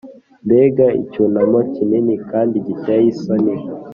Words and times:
mbega 0.45 0.85
icyunamo 1.01 1.59
kinini 1.73 2.13
kandi 2.31 2.55
giteye 2.67 3.03
isoni 3.13 3.53